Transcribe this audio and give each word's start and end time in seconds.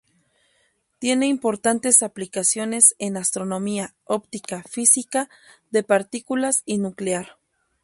Tienen 0.97 1.29
importantes 1.29 2.01
aplicaciones 2.01 2.95
en 2.97 3.17
astronomía, 3.17 3.93
óptica, 4.05 4.63
física 4.63 5.29
de 5.69 5.83
partículas 5.83 6.63
y 6.65 6.79
nuclear. 6.79 7.37